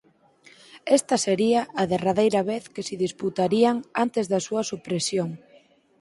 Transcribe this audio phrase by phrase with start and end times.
[0.97, 5.29] Esta sería a derradeira vez que se disputarían antes da súa supresión.